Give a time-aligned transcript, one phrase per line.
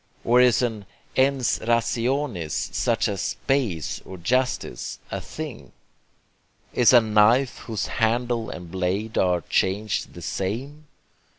[0.25, 5.73] or is an ENS RATIONIS such as space or justice a thing?
[6.73, 10.87] Is a knife whose handle and blade are changed the 'same'?